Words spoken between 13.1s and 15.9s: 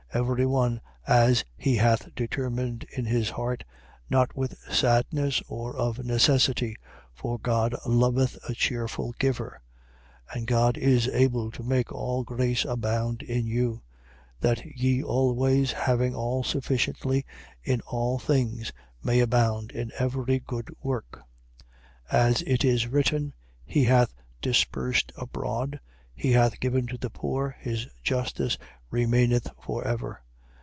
in you: that ye always,